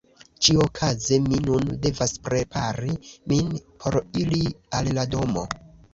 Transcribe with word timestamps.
Ĉiuokaze 0.45 1.17
mi 1.25 1.41
nun 1.49 1.67
devas 1.83 2.15
prepari 2.29 2.95
min 3.33 3.53
por 3.85 3.99
iri 4.23 4.43
al 4.79 4.91
la 5.01 5.05
domo. 5.17 5.45